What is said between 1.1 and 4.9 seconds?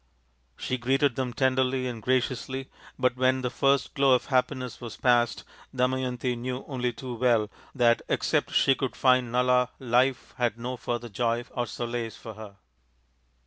them tenderly and graciously, but when the first glow of happiness